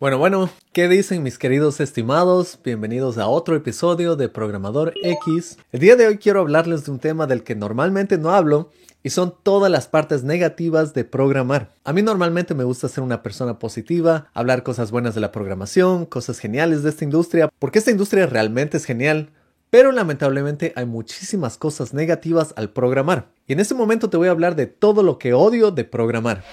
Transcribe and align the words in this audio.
Bueno, 0.00 0.18
bueno, 0.18 0.48
¿qué 0.72 0.86
dicen 0.86 1.24
mis 1.24 1.38
queridos 1.38 1.80
estimados? 1.80 2.60
Bienvenidos 2.62 3.18
a 3.18 3.26
otro 3.26 3.56
episodio 3.56 4.14
de 4.14 4.28
Programador 4.28 4.94
X. 5.02 5.58
El 5.72 5.80
día 5.80 5.96
de 5.96 6.06
hoy 6.06 6.18
quiero 6.18 6.38
hablarles 6.38 6.84
de 6.84 6.92
un 6.92 7.00
tema 7.00 7.26
del 7.26 7.42
que 7.42 7.56
normalmente 7.56 8.16
no 8.16 8.30
hablo 8.30 8.70
y 9.02 9.10
son 9.10 9.34
todas 9.42 9.72
las 9.72 9.88
partes 9.88 10.22
negativas 10.22 10.94
de 10.94 11.02
programar. 11.02 11.72
A 11.82 11.92
mí 11.92 12.02
normalmente 12.02 12.54
me 12.54 12.62
gusta 12.62 12.86
ser 12.86 13.02
una 13.02 13.24
persona 13.24 13.58
positiva, 13.58 14.28
hablar 14.34 14.62
cosas 14.62 14.92
buenas 14.92 15.16
de 15.16 15.20
la 15.20 15.32
programación, 15.32 16.06
cosas 16.06 16.38
geniales 16.38 16.84
de 16.84 16.90
esta 16.90 17.02
industria, 17.02 17.48
porque 17.58 17.80
esta 17.80 17.90
industria 17.90 18.26
realmente 18.26 18.76
es 18.76 18.84
genial, 18.84 19.30
pero 19.68 19.90
lamentablemente 19.90 20.72
hay 20.76 20.86
muchísimas 20.86 21.58
cosas 21.58 21.92
negativas 21.92 22.54
al 22.56 22.70
programar. 22.70 23.30
Y 23.48 23.52
en 23.54 23.58
este 23.58 23.74
momento 23.74 24.08
te 24.08 24.16
voy 24.16 24.28
a 24.28 24.30
hablar 24.30 24.54
de 24.54 24.66
todo 24.66 25.02
lo 25.02 25.18
que 25.18 25.34
odio 25.34 25.72
de 25.72 25.82
programar. 25.82 26.44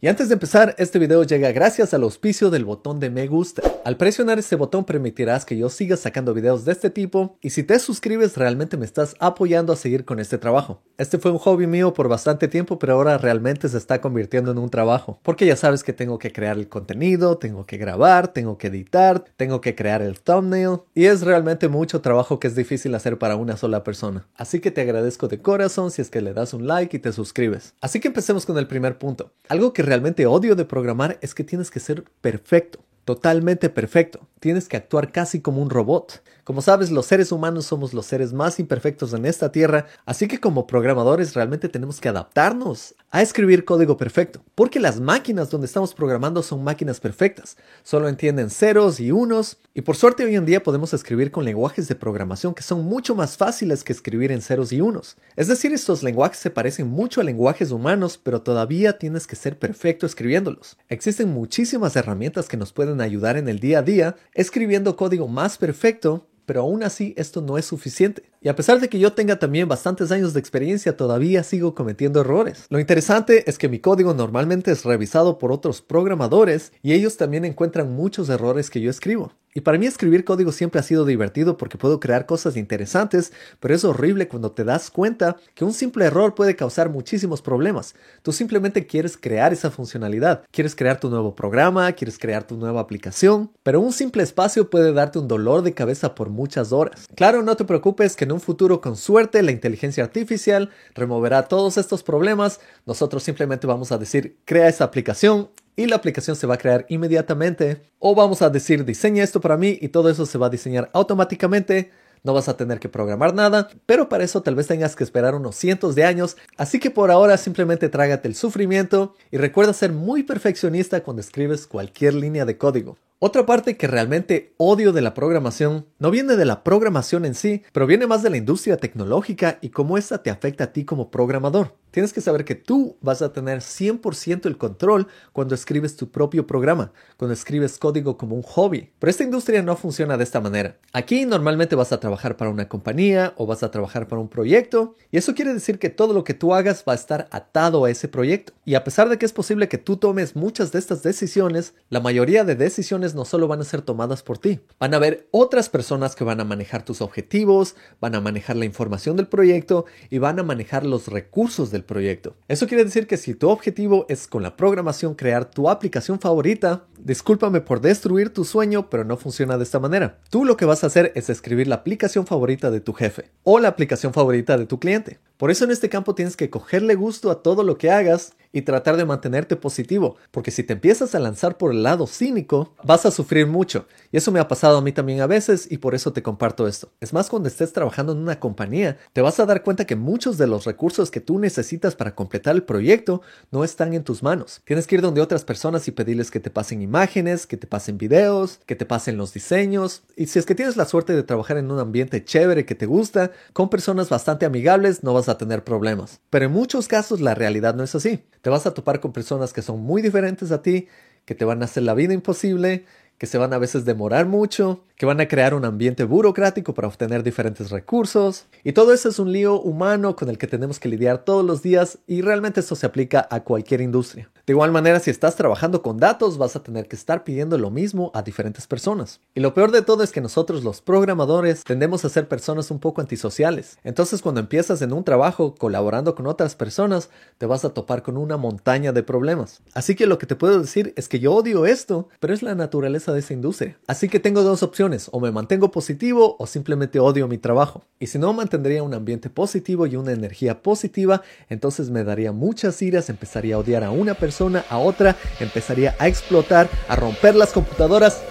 Y 0.00 0.06
antes 0.06 0.28
de 0.28 0.34
empezar, 0.34 0.76
este 0.78 1.00
video 1.00 1.24
llega 1.24 1.50
gracias 1.50 1.92
al 1.92 2.04
auspicio 2.04 2.50
del 2.50 2.64
botón 2.64 3.00
de 3.00 3.10
me 3.10 3.26
gusta. 3.26 3.62
Al 3.84 3.96
presionar 3.96 4.38
este 4.38 4.54
botón 4.54 4.84
permitirás 4.84 5.44
que 5.44 5.58
yo 5.58 5.68
siga 5.70 5.96
sacando 5.96 6.34
videos 6.34 6.64
de 6.64 6.70
este 6.70 6.88
tipo 6.88 7.36
y 7.40 7.50
si 7.50 7.64
te 7.64 7.76
suscribes 7.80 8.36
realmente 8.36 8.76
me 8.76 8.84
estás 8.84 9.16
apoyando 9.18 9.72
a 9.72 9.76
seguir 9.76 10.04
con 10.04 10.20
este 10.20 10.38
trabajo. 10.38 10.82
Este 10.98 11.18
fue 11.18 11.32
un 11.32 11.38
hobby 11.38 11.66
mío 11.66 11.94
por 11.94 12.08
bastante 12.08 12.46
tiempo 12.46 12.78
pero 12.78 12.92
ahora 12.92 13.18
realmente 13.18 13.68
se 13.68 13.76
está 13.76 14.00
convirtiendo 14.00 14.52
en 14.52 14.58
un 14.58 14.70
trabajo. 14.70 15.18
Porque 15.24 15.46
ya 15.46 15.56
sabes 15.56 15.82
que 15.82 15.92
tengo 15.92 16.20
que 16.20 16.32
crear 16.32 16.58
el 16.58 16.68
contenido, 16.68 17.38
tengo 17.38 17.66
que 17.66 17.76
grabar, 17.76 18.28
tengo 18.28 18.56
que 18.56 18.68
editar, 18.68 19.24
tengo 19.36 19.60
que 19.60 19.74
crear 19.74 20.00
el 20.00 20.20
thumbnail 20.20 20.82
y 20.94 21.06
es 21.06 21.22
realmente 21.22 21.66
mucho 21.66 22.02
trabajo 22.02 22.38
que 22.38 22.46
es 22.46 22.54
difícil 22.54 22.94
hacer 22.94 23.18
para 23.18 23.34
una 23.34 23.56
sola 23.56 23.82
persona. 23.82 24.28
Así 24.36 24.60
que 24.60 24.70
te 24.70 24.82
agradezco 24.82 25.26
de 25.26 25.42
corazón 25.42 25.90
si 25.90 26.02
es 26.02 26.08
que 26.08 26.20
le 26.20 26.34
das 26.34 26.54
un 26.54 26.68
like 26.68 26.96
y 26.96 27.00
te 27.00 27.12
suscribes. 27.12 27.74
Así 27.80 27.98
que 27.98 28.06
empecemos 28.06 28.46
con 28.46 28.58
el 28.58 28.68
primer 28.68 28.96
punto. 28.96 29.32
Algo 29.48 29.72
que 29.72 29.87
realmente 29.88 30.26
odio 30.26 30.54
de 30.54 30.64
programar 30.64 31.18
es 31.22 31.34
que 31.34 31.44
tienes 31.44 31.70
que 31.70 31.80
ser 31.80 32.04
perfecto, 32.20 32.80
totalmente 33.04 33.70
perfecto. 33.70 34.28
Tienes 34.40 34.68
que 34.68 34.76
actuar 34.76 35.12
casi 35.12 35.40
como 35.40 35.62
un 35.62 35.70
robot. 35.70 36.22
Como 36.48 36.62
sabes, 36.62 36.90
los 36.90 37.04
seres 37.04 37.30
humanos 37.30 37.66
somos 37.66 37.92
los 37.92 38.06
seres 38.06 38.32
más 38.32 38.58
imperfectos 38.58 39.12
en 39.12 39.26
esta 39.26 39.52
tierra, 39.52 39.84
así 40.06 40.26
que 40.26 40.40
como 40.40 40.66
programadores 40.66 41.34
realmente 41.34 41.68
tenemos 41.68 42.00
que 42.00 42.08
adaptarnos 42.08 42.94
a 43.10 43.20
escribir 43.20 43.66
código 43.66 43.98
perfecto, 43.98 44.42
porque 44.54 44.80
las 44.80 44.98
máquinas 44.98 45.50
donde 45.50 45.66
estamos 45.66 45.92
programando 45.92 46.42
son 46.42 46.64
máquinas 46.64 47.00
perfectas, 47.00 47.58
solo 47.82 48.08
entienden 48.08 48.48
ceros 48.48 48.98
y 48.98 49.10
unos, 49.10 49.58
y 49.74 49.82
por 49.82 49.96
suerte 49.96 50.24
hoy 50.24 50.36
en 50.36 50.46
día 50.46 50.62
podemos 50.62 50.94
escribir 50.94 51.30
con 51.30 51.44
lenguajes 51.44 51.86
de 51.86 51.96
programación 51.96 52.54
que 52.54 52.62
son 52.62 52.82
mucho 52.82 53.14
más 53.14 53.36
fáciles 53.36 53.84
que 53.84 53.92
escribir 53.92 54.32
en 54.32 54.40
ceros 54.40 54.72
y 54.72 54.80
unos. 54.80 55.18
Es 55.36 55.48
decir, 55.48 55.74
estos 55.74 56.02
lenguajes 56.02 56.38
se 56.38 56.50
parecen 56.50 56.88
mucho 56.88 57.20
a 57.20 57.24
lenguajes 57.24 57.72
humanos, 57.72 58.16
pero 58.16 58.40
todavía 58.40 58.96
tienes 58.96 59.26
que 59.26 59.36
ser 59.36 59.58
perfecto 59.58 60.06
escribiéndolos. 60.06 60.78
Existen 60.88 61.28
muchísimas 61.28 61.94
herramientas 61.94 62.48
que 62.48 62.56
nos 62.56 62.72
pueden 62.72 63.02
ayudar 63.02 63.36
en 63.36 63.50
el 63.50 63.60
día 63.60 63.80
a 63.80 63.82
día 63.82 64.16
escribiendo 64.32 64.96
código 64.96 65.28
más 65.28 65.58
perfecto, 65.58 66.24
pero 66.48 66.62
aún 66.62 66.82
así 66.82 67.12
esto 67.18 67.42
no 67.42 67.58
es 67.58 67.66
suficiente. 67.66 68.22
Y 68.40 68.48
a 68.48 68.54
pesar 68.54 68.80
de 68.80 68.88
que 68.88 68.98
yo 68.98 69.12
tenga 69.12 69.38
también 69.38 69.66
bastantes 69.66 70.12
años 70.12 70.32
de 70.32 70.40
experiencia, 70.40 70.96
todavía 70.96 71.42
sigo 71.42 71.74
cometiendo 71.74 72.20
errores. 72.20 72.66
Lo 72.70 72.78
interesante 72.78 73.50
es 73.50 73.58
que 73.58 73.68
mi 73.68 73.80
código 73.80 74.14
normalmente 74.14 74.70
es 74.70 74.84
revisado 74.84 75.38
por 75.38 75.50
otros 75.50 75.82
programadores 75.82 76.72
y 76.82 76.92
ellos 76.92 77.16
también 77.16 77.44
encuentran 77.44 77.92
muchos 77.92 78.28
errores 78.28 78.70
que 78.70 78.80
yo 78.80 78.90
escribo. 78.90 79.32
Y 79.54 79.62
para 79.62 79.76
mí 79.76 79.86
escribir 79.86 80.24
código 80.24 80.52
siempre 80.52 80.78
ha 80.78 80.84
sido 80.84 81.04
divertido 81.04 81.56
porque 81.56 81.78
puedo 81.78 81.98
crear 81.98 82.26
cosas 82.26 82.56
interesantes, 82.56 83.32
pero 83.58 83.74
es 83.74 83.82
horrible 83.82 84.28
cuando 84.28 84.52
te 84.52 84.62
das 84.62 84.90
cuenta 84.90 85.36
que 85.54 85.64
un 85.64 85.72
simple 85.72 86.04
error 86.04 86.34
puede 86.34 86.54
causar 86.54 86.90
muchísimos 86.90 87.42
problemas. 87.42 87.94
Tú 88.22 88.30
simplemente 88.30 88.86
quieres 88.86 89.16
crear 89.16 89.52
esa 89.52 89.72
funcionalidad, 89.72 90.44
quieres 90.52 90.76
crear 90.76 91.00
tu 91.00 91.10
nuevo 91.10 91.34
programa, 91.34 91.90
quieres 91.92 92.18
crear 92.18 92.46
tu 92.46 92.56
nueva 92.56 92.80
aplicación, 92.80 93.50
pero 93.62 93.80
un 93.80 93.92
simple 93.92 94.22
espacio 94.22 94.70
puede 94.70 94.92
darte 94.92 95.18
un 95.18 95.26
dolor 95.26 95.62
de 95.62 95.74
cabeza 95.74 96.14
por 96.14 96.28
muchas 96.28 96.70
horas. 96.70 97.06
Claro, 97.16 97.42
no 97.42 97.56
te 97.56 97.64
preocupes 97.64 98.14
que 98.14 98.26
en 98.26 98.32
un 98.38 98.40
futuro 98.40 98.80
con 98.80 98.96
suerte 98.96 99.42
la 99.42 99.50
inteligencia 99.50 100.04
artificial 100.04 100.70
removerá 100.94 101.48
todos 101.48 101.76
estos 101.76 102.04
problemas. 102.04 102.60
Nosotros 102.86 103.24
simplemente 103.24 103.66
vamos 103.66 103.90
a 103.90 103.98
decir 103.98 104.38
crea 104.44 104.68
esa 104.68 104.84
aplicación 104.84 105.50
y 105.74 105.86
la 105.86 105.96
aplicación 105.96 106.36
se 106.36 106.46
va 106.46 106.54
a 106.54 106.58
crear 106.58 106.86
inmediatamente. 106.88 107.82
O 107.98 108.14
vamos 108.14 108.40
a 108.40 108.50
decir 108.50 108.84
diseña 108.84 109.24
esto 109.24 109.40
para 109.40 109.56
mí 109.56 109.76
y 109.80 109.88
todo 109.88 110.08
eso 110.08 110.24
se 110.24 110.38
va 110.38 110.46
a 110.46 110.50
diseñar 110.50 110.88
automáticamente. 110.92 111.90
No 112.22 112.32
vas 112.32 112.48
a 112.48 112.56
tener 112.56 112.78
que 112.78 112.88
programar 112.88 113.34
nada, 113.34 113.68
pero 113.86 114.08
para 114.08 114.24
eso 114.24 114.40
tal 114.42 114.54
vez 114.54 114.68
tengas 114.68 114.94
que 114.94 115.04
esperar 115.04 115.34
unos 115.34 115.56
cientos 115.56 115.94
de 115.94 116.04
años, 116.04 116.36
así 116.56 116.78
que 116.78 116.90
por 116.90 117.10
ahora 117.10 117.36
simplemente 117.36 117.88
trágate 117.88 118.28
el 118.28 118.34
sufrimiento 118.34 119.14
y 119.30 119.36
recuerda 119.36 119.72
ser 119.72 119.92
muy 119.92 120.22
perfeccionista 120.24 121.02
cuando 121.02 121.20
escribes 121.20 121.66
cualquier 121.66 122.14
línea 122.14 122.44
de 122.44 122.58
código. 122.58 122.98
Otra 123.20 123.46
parte 123.46 123.76
que 123.76 123.88
realmente 123.88 124.54
odio 124.58 124.92
de 124.92 125.00
la 125.00 125.12
programación 125.12 125.86
no 125.98 126.12
viene 126.12 126.36
de 126.36 126.44
la 126.44 126.62
programación 126.62 127.24
en 127.24 127.34
sí, 127.34 127.64
pero 127.72 127.84
viene 127.84 128.06
más 128.06 128.22
de 128.22 128.30
la 128.30 128.36
industria 128.36 128.76
tecnológica 128.76 129.58
y 129.60 129.70
cómo 129.70 129.98
esta 129.98 130.22
te 130.22 130.30
afecta 130.30 130.64
a 130.64 130.72
ti 130.72 130.84
como 130.84 131.10
programador. 131.10 131.74
Tienes 131.90 132.12
que 132.12 132.20
saber 132.20 132.44
que 132.44 132.54
tú 132.54 132.96
vas 133.00 133.22
a 133.22 133.32
tener 133.32 133.58
100% 133.58 134.46
el 134.46 134.56
control 134.56 135.08
cuando 135.32 135.56
escribes 135.56 135.96
tu 135.96 136.12
propio 136.12 136.46
programa, 136.46 136.92
cuando 137.16 137.32
escribes 137.32 137.78
código 137.78 138.16
como 138.16 138.36
un 138.36 138.42
hobby. 138.42 138.92
Pero 139.00 139.10
esta 139.10 139.24
industria 139.24 139.62
no 139.62 139.74
funciona 139.74 140.16
de 140.16 140.22
esta 140.22 140.40
manera. 140.40 140.76
Aquí 140.92 141.26
normalmente 141.26 141.74
vas 141.74 141.90
a 141.90 141.98
trabajar 141.98 142.36
para 142.36 142.50
una 142.52 142.68
compañía 142.68 143.32
o 143.36 143.46
vas 143.46 143.64
a 143.64 143.72
trabajar 143.72 144.06
para 144.06 144.20
un 144.20 144.28
proyecto 144.28 144.94
y 145.10 145.16
eso 145.16 145.34
quiere 145.34 145.54
decir 145.54 145.80
que 145.80 145.88
todo 145.88 146.12
lo 146.12 146.22
que 146.22 146.34
tú 146.34 146.54
hagas 146.54 146.84
va 146.86 146.92
a 146.92 146.96
estar 146.96 147.26
atado 147.32 147.84
a 147.84 147.90
ese 147.90 148.06
proyecto. 148.06 148.52
Y 148.64 148.76
a 148.76 148.84
pesar 148.84 149.08
de 149.08 149.18
que 149.18 149.26
es 149.26 149.32
posible 149.32 149.68
que 149.68 149.78
tú 149.78 149.96
tomes 149.96 150.36
muchas 150.36 150.70
de 150.70 150.78
estas 150.78 151.02
decisiones, 151.02 151.74
la 151.88 152.00
mayoría 152.00 152.44
de 152.44 152.54
decisiones 152.54 153.07
no 153.14 153.24
solo 153.24 153.48
van 153.48 153.60
a 153.60 153.64
ser 153.64 153.82
tomadas 153.82 154.22
por 154.22 154.38
ti. 154.38 154.60
Van 154.78 154.94
a 154.94 154.96
haber 154.98 155.28
otras 155.30 155.68
personas 155.68 156.14
que 156.14 156.24
van 156.24 156.40
a 156.40 156.44
manejar 156.44 156.84
tus 156.84 157.00
objetivos, 157.00 157.76
van 158.00 158.14
a 158.14 158.20
manejar 158.20 158.56
la 158.56 158.64
información 158.64 159.16
del 159.16 159.28
proyecto 159.28 159.84
y 160.10 160.18
van 160.18 160.38
a 160.38 160.42
manejar 160.42 160.84
los 160.86 161.08
recursos 161.08 161.70
del 161.70 161.84
proyecto. 161.84 162.36
Eso 162.48 162.66
quiere 162.66 162.84
decir 162.84 163.06
que 163.06 163.16
si 163.16 163.34
tu 163.34 163.48
objetivo 163.48 164.06
es 164.08 164.26
con 164.26 164.42
la 164.42 164.56
programación 164.56 165.14
crear 165.14 165.50
tu 165.50 165.68
aplicación 165.68 166.20
favorita, 166.20 166.86
discúlpame 166.98 167.60
por 167.60 167.80
destruir 167.80 168.32
tu 168.32 168.44
sueño, 168.44 168.90
pero 168.90 169.04
no 169.04 169.16
funciona 169.16 169.56
de 169.56 169.64
esta 169.64 169.78
manera. 169.78 170.18
Tú 170.30 170.44
lo 170.44 170.56
que 170.56 170.64
vas 170.64 170.84
a 170.84 170.88
hacer 170.88 171.12
es 171.14 171.30
escribir 171.30 171.68
la 171.68 171.76
aplicación 171.76 172.26
favorita 172.26 172.70
de 172.70 172.80
tu 172.80 172.92
jefe 172.92 173.30
o 173.42 173.58
la 173.58 173.68
aplicación 173.68 174.12
favorita 174.12 174.56
de 174.56 174.66
tu 174.66 174.78
cliente. 174.78 175.18
Por 175.36 175.50
eso 175.50 175.64
en 175.64 175.70
este 175.70 175.88
campo 175.88 176.14
tienes 176.14 176.36
que 176.36 176.50
cogerle 176.50 176.94
gusto 176.94 177.30
a 177.30 177.42
todo 177.42 177.62
lo 177.62 177.78
que 177.78 177.90
hagas 177.90 178.34
y 178.52 178.62
tratar 178.62 178.96
de 178.96 179.04
mantenerte 179.04 179.56
positivo, 179.56 180.16
porque 180.30 180.50
si 180.50 180.62
te 180.62 180.72
empiezas 180.72 181.14
a 181.14 181.18
lanzar 181.18 181.56
por 181.58 181.72
el 181.72 181.82
lado 181.82 182.06
cínico, 182.06 182.74
vas 182.84 183.06
a 183.06 183.10
sufrir 183.10 183.46
mucho. 183.46 183.86
Y 184.12 184.16
eso 184.16 184.32
me 184.32 184.40
ha 184.40 184.48
pasado 184.48 184.78
a 184.78 184.82
mí 184.82 184.92
también 184.92 185.20
a 185.20 185.26
veces 185.26 185.66
y 185.70 185.78
por 185.78 185.94
eso 185.94 186.12
te 186.12 186.22
comparto 186.22 186.66
esto. 186.66 186.90
Es 187.00 187.12
más, 187.12 187.28
cuando 187.28 187.48
estés 187.48 187.72
trabajando 187.72 188.12
en 188.12 188.18
una 188.18 188.40
compañía, 188.40 188.98
te 189.12 189.20
vas 189.20 189.38
a 189.40 189.46
dar 189.46 189.62
cuenta 189.62 189.86
que 189.86 189.96
muchos 189.96 190.38
de 190.38 190.46
los 190.46 190.64
recursos 190.64 191.10
que 191.10 191.20
tú 191.20 191.38
necesitas 191.38 191.94
para 191.94 192.14
completar 192.14 192.54
el 192.54 192.62
proyecto 192.62 193.22
no 193.50 193.64
están 193.64 193.92
en 193.94 194.04
tus 194.04 194.22
manos. 194.22 194.62
Tienes 194.64 194.86
que 194.86 194.96
ir 194.96 195.02
donde 195.02 195.20
otras 195.20 195.44
personas 195.44 195.86
y 195.88 195.92
pedirles 195.92 196.30
que 196.30 196.40
te 196.40 196.50
pasen 196.50 196.82
imágenes, 196.82 197.46
que 197.46 197.56
te 197.56 197.66
pasen 197.66 197.98
videos, 197.98 198.60
que 198.66 198.76
te 198.76 198.86
pasen 198.86 199.16
los 199.16 199.32
diseños. 199.32 200.02
Y 200.16 200.26
si 200.26 200.38
es 200.38 200.46
que 200.46 200.54
tienes 200.54 200.76
la 200.76 200.86
suerte 200.86 201.14
de 201.14 201.22
trabajar 201.22 201.58
en 201.58 201.70
un 201.70 201.78
ambiente 201.78 202.24
chévere 202.24 202.64
que 202.64 202.74
te 202.74 202.86
gusta, 202.86 203.32
con 203.52 203.68
personas 203.68 204.08
bastante 204.08 204.46
amigables, 204.46 205.02
no 205.02 205.14
vas 205.14 205.28
a 205.28 205.38
tener 205.38 205.64
problemas. 205.64 206.20
Pero 206.30 206.46
en 206.46 206.52
muchos 206.52 206.88
casos 206.88 207.20
la 207.20 207.34
realidad 207.34 207.74
no 207.74 207.84
es 207.84 207.94
así. 207.94 208.24
Te 208.48 208.50
vas 208.50 208.64
a 208.64 208.72
topar 208.72 208.98
con 208.98 209.12
personas 209.12 209.52
que 209.52 209.60
son 209.60 209.80
muy 209.80 210.00
diferentes 210.00 210.52
a 210.52 210.62
ti, 210.62 210.88
que 211.26 211.34
te 211.34 211.44
van 211.44 211.60
a 211.60 211.66
hacer 211.66 211.82
la 211.82 211.92
vida 211.92 212.14
imposible, 212.14 212.86
que 213.18 213.26
se 213.26 213.36
van 213.36 213.52
a 213.52 213.58
veces 213.58 213.84
demorar 213.84 214.24
mucho, 214.24 214.84
que 214.96 215.04
van 215.04 215.20
a 215.20 215.28
crear 215.28 215.52
un 215.52 215.66
ambiente 215.66 216.04
burocrático 216.04 216.72
para 216.72 216.88
obtener 216.88 217.22
diferentes 217.22 217.68
recursos. 217.68 218.46
Y 218.64 218.72
todo 218.72 218.94
eso 218.94 219.10
es 219.10 219.18
un 219.18 219.32
lío 219.32 219.60
humano 219.60 220.16
con 220.16 220.30
el 220.30 220.38
que 220.38 220.46
tenemos 220.46 220.80
que 220.80 220.88
lidiar 220.88 221.26
todos 221.26 221.44
los 221.44 221.60
días 221.60 221.98
y 222.06 222.22
realmente 222.22 222.60
esto 222.60 222.74
se 222.74 222.86
aplica 222.86 223.28
a 223.30 223.40
cualquier 223.44 223.82
industria. 223.82 224.30
De 224.48 224.52
igual 224.52 224.72
manera, 224.72 224.98
si 224.98 225.10
estás 225.10 225.36
trabajando 225.36 225.82
con 225.82 225.98
datos, 225.98 226.38
vas 226.38 226.56
a 226.56 226.62
tener 226.62 226.88
que 226.88 226.96
estar 226.96 227.22
pidiendo 227.22 227.58
lo 227.58 227.70
mismo 227.70 228.10
a 228.14 228.22
diferentes 228.22 228.66
personas. 228.66 229.20
Y 229.34 229.40
lo 229.40 229.52
peor 229.52 229.72
de 229.72 229.82
todo 229.82 230.02
es 230.02 230.10
que 230.10 230.22
nosotros 230.22 230.64
los 230.64 230.80
programadores 230.80 231.64
tendemos 231.64 232.02
a 232.06 232.08
ser 232.08 232.28
personas 232.28 232.70
un 232.70 232.78
poco 232.78 233.02
antisociales. 233.02 233.76
Entonces 233.84 234.22
cuando 234.22 234.40
empiezas 234.40 234.80
en 234.80 234.94
un 234.94 235.04
trabajo 235.04 235.54
colaborando 235.54 236.14
con 236.14 236.26
otras 236.26 236.54
personas, 236.54 237.10
te 237.36 237.44
vas 237.44 237.66
a 237.66 237.74
topar 237.74 238.02
con 238.02 238.16
una 238.16 238.38
montaña 238.38 238.90
de 238.92 239.02
problemas. 239.02 239.60
Así 239.74 239.94
que 239.94 240.06
lo 240.06 240.16
que 240.16 240.24
te 240.24 240.34
puedo 240.34 240.58
decir 240.58 240.94
es 240.96 241.10
que 241.10 241.20
yo 241.20 241.34
odio 241.34 241.66
esto, 241.66 242.08
pero 242.18 242.32
es 242.32 242.42
la 242.42 242.54
naturaleza 242.54 243.12
de 243.12 243.18
esa 243.18 243.34
industria. 243.34 243.78
Así 243.86 244.08
que 244.08 244.18
tengo 244.18 244.42
dos 244.42 244.62
opciones, 244.62 245.10
o 245.12 245.20
me 245.20 245.30
mantengo 245.30 245.70
positivo 245.70 246.36
o 246.38 246.46
simplemente 246.46 247.00
odio 247.00 247.28
mi 247.28 247.36
trabajo. 247.36 247.84
Y 248.00 248.06
si 248.06 248.18
no 248.18 248.32
mantendría 248.32 248.82
un 248.82 248.94
ambiente 248.94 249.28
positivo 249.28 249.86
y 249.86 249.96
una 249.96 250.12
energía 250.12 250.62
positiva, 250.62 251.20
entonces 251.50 251.90
me 251.90 252.02
daría 252.02 252.32
muchas 252.32 252.80
iras, 252.80 253.10
empezaría 253.10 253.56
a 253.56 253.58
odiar 253.58 253.84
a 253.84 253.90
una 253.90 254.14
persona 254.14 254.37
a 254.70 254.78
otra, 254.78 255.16
empezaría 255.40 255.96
a 255.98 256.06
explotar, 256.06 256.68
a 256.88 256.94
romper 256.94 257.34
las 257.34 257.52
computadoras 257.52 258.22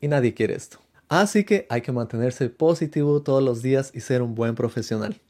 y 0.00 0.08
nadie 0.08 0.32
quiere 0.32 0.54
esto. 0.54 0.78
Así 1.08 1.44
que 1.44 1.66
hay 1.68 1.82
que 1.82 1.92
mantenerse 1.92 2.48
positivo 2.48 3.20
todos 3.22 3.42
los 3.42 3.60
días 3.60 3.90
y 3.94 4.00
ser 4.00 4.22
un 4.22 4.34
buen 4.34 4.54
profesional. 4.54 5.20